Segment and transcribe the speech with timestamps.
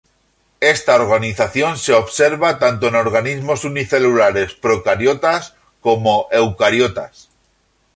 [0.61, 7.29] Esta organización se observa tanto en organismos unicelulares procariotas como eucariotas.